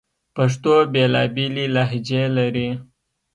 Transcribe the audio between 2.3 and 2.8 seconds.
لري